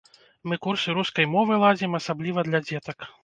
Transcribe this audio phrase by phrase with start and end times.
[0.51, 3.09] Мы курсы рускай мовы ладзім, асабліва для дзетак.